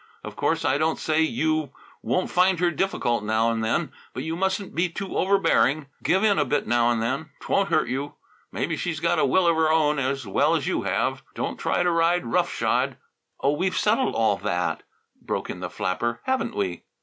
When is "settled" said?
13.77-14.15